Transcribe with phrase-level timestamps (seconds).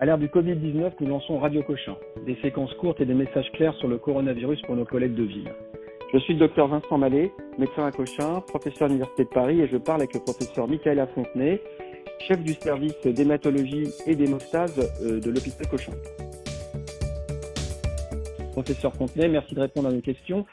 [0.00, 3.74] À l'ère du Covid-19, nous lançons Radio Cochin, des séquences courtes et des messages clairs
[3.78, 5.50] sur le coronavirus pour nos collègues de ville.
[6.12, 9.66] Je suis le docteur Vincent Mallet, médecin à Cochin, professeur à l'Université de Paris et
[9.66, 11.60] je parle avec le professeur Michaela Fontenay,
[12.28, 15.92] chef du service d'hématologie et d'hémostase euh, de l'hôpital Cochin.
[18.52, 20.46] Professeur Fontenay, merci de répondre à nos questions.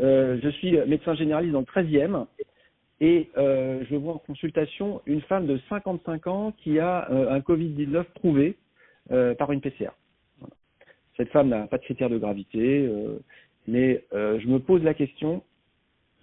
[0.00, 2.26] Euh, je suis médecin généraliste dans le 13e
[3.00, 8.04] et euh, je vois en consultation une femme de 55 ans qui a un Covid-19
[8.14, 8.56] prouvé
[9.10, 9.90] euh, par une PCR.
[11.16, 13.18] Cette femme n'a pas de critères de gravité, euh,
[13.68, 15.42] mais euh, je me pose la question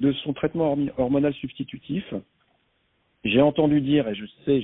[0.00, 2.04] de son traitement hormonal substitutif.
[3.24, 4.62] J'ai entendu dire, et je sais,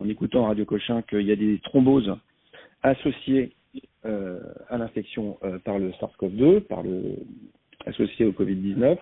[0.00, 2.16] en écoutant Radio Cochin, qu'il y a des thromboses
[2.82, 3.52] associées
[4.04, 7.16] à l'infection par le SARS-CoV-2, par le
[7.86, 8.98] associé au Covid-19.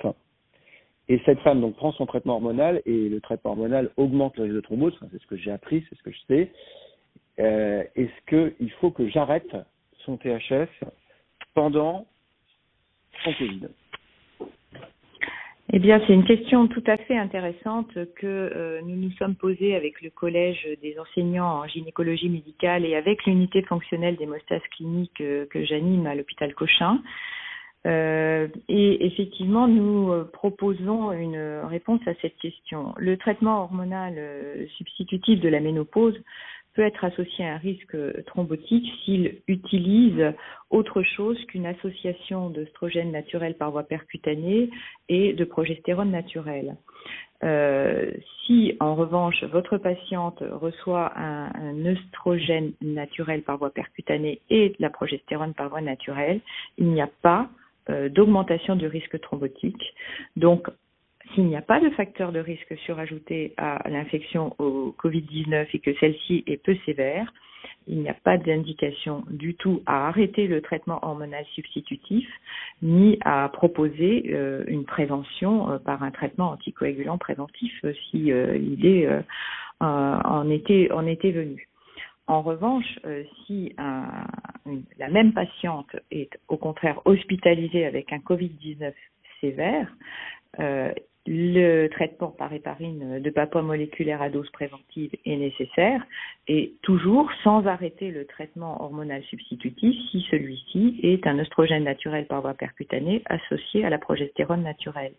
[1.08, 4.56] Et cette femme donc prend son traitement hormonal et le traitement hormonal augmente le risque
[4.56, 4.94] de thrombose.
[5.10, 6.52] c'est ce que j'ai appris, c'est ce que je sais.
[7.38, 9.56] Euh, est-ce qu'il faut que j'arrête
[10.04, 10.68] son THS
[11.54, 12.06] pendant
[13.24, 13.68] son Covid?
[15.72, 19.74] Eh bien, c'est une question tout à fait intéressante que euh, nous nous sommes posées
[19.74, 25.46] avec le collège des enseignants en gynécologie médicale et avec l'unité fonctionnelle d'hémostase clinique euh,
[25.46, 27.00] que j'anime à l'hôpital Cochin.
[27.86, 32.94] Euh, et effectivement, nous proposons une réponse à cette question.
[32.96, 34.14] Le traitement hormonal
[34.76, 36.18] substitutif de la ménopause
[36.74, 40.32] peut être associé à un risque thrombotique s'il utilise
[40.70, 44.70] autre chose qu'une association d'œstrogène naturel par voie percutanée
[45.08, 46.76] et de progestérone naturelle.
[47.42, 48.10] Euh,
[48.44, 54.76] si en revanche votre patiente reçoit un, un œstrogène naturel par voie percutanée et de
[54.78, 56.40] la progestérone par voie naturelle,
[56.78, 57.48] il n'y a pas
[57.90, 59.94] euh, d'augmentation du risque thrombotique.
[60.36, 60.68] Donc
[61.34, 65.94] s'il n'y a pas de facteur de risque surajouté à l'infection au Covid-19 et que
[65.98, 67.32] celle-ci est peu sévère,
[67.86, 72.28] il n'y a pas d'indication du tout à arrêter le traitement hormonal substitutif
[72.82, 79.08] ni à proposer euh, une prévention euh, par un traitement anticoagulant préventif euh, si est
[79.80, 81.68] en été en été venu.
[82.26, 82.98] En revanche,
[83.44, 88.94] si la même patiente est au contraire hospitalisée avec un Covid-19
[89.42, 89.92] sévère,
[91.26, 96.04] le traitement par héparine de papa moléculaire à dose préventive est nécessaire
[96.48, 102.42] et toujours sans arrêter le traitement hormonal substitutif si celui-ci est un oestrogène naturel par
[102.42, 105.14] voie percutanée associé à la progestérone naturelle.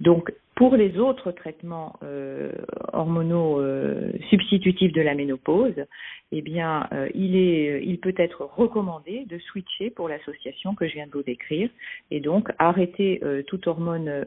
[0.00, 2.50] Donc, pour les autres traitements euh,
[2.92, 5.86] hormonaux euh, substitutifs de la ménopause,
[6.32, 10.94] eh bien, euh, il, est, il peut être recommandé de switcher pour l'association que je
[10.94, 11.70] viens de vous décrire
[12.10, 14.24] et donc arrêter toute hormone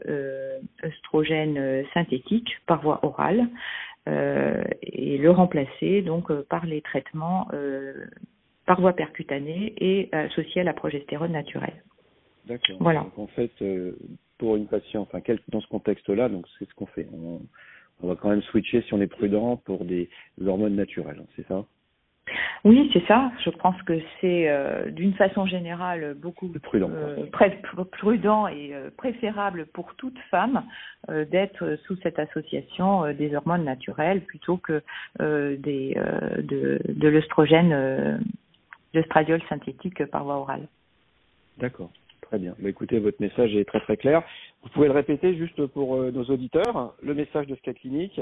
[0.82, 3.48] œstrogène synthétique par voie orale
[4.06, 7.48] et le remplacer donc par les traitements
[8.64, 11.82] par voie percutanée et associés à la progestérone naturelle.
[12.46, 12.76] D'accord.
[12.80, 13.00] Voilà.
[13.00, 13.52] Donc, en fait,
[14.38, 17.06] pour une patiente, enfin, dans ce contexte-là, donc c'est ce qu'on fait.
[17.12, 17.40] On,
[18.06, 20.10] va quand même switcher si on est prudent pour des,
[20.44, 21.64] hormones naturelles, c'est ça?
[22.64, 23.30] Oui, c'est ça.
[23.44, 27.26] Je pense que c'est euh, d'une façon générale beaucoup prudent, euh,
[27.90, 30.64] prudent et euh, préférable pour toute femme
[31.08, 34.82] d'être sous cette association des hormones naturelles plutôt que
[35.18, 35.96] des,
[36.38, 38.20] de, de l'œstrogène,
[38.94, 40.68] l'œstradiol synthétique par voie orale.
[41.58, 41.90] D'accord.
[42.32, 42.54] Très bien.
[42.58, 44.22] Bah, écoutez, votre message est très très clair.
[44.62, 48.18] Vous pouvez le répéter juste pour euh, nos auditeurs, le message de ce cas clinique.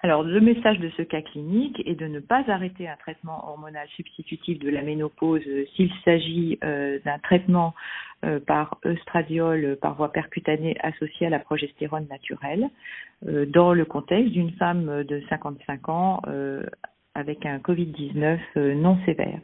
[0.00, 3.86] Alors, le message de ce cas clinique est de ne pas arrêter un traitement hormonal
[3.90, 7.74] substitutif de la ménopause euh, s'il s'agit euh, d'un traitement
[8.48, 12.68] par œstradiol par voie percutanée associé à la progestérone naturelle,
[13.22, 16.22] dans le contexte d'une femme de 55 ans
[17.14, 19.38] avec un Covid-19 non sévère.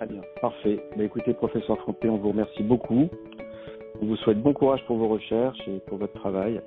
[0.00, 0.80] Très bien, parfait.
[0.96, 3.10] Bah, écoutez, professeur Frappé, on vous remercie beaucoup.
[4.00, 6.62] On vous souhaite bon courage pour vos recherches et pour votre travail.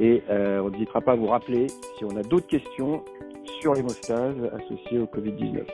[0.00, 3.04] Et euh, on n'hésitera pas à vous rappeler si on a d'autres questions
[3.60, 5.64] sur l'hémostase associées au Covid-19.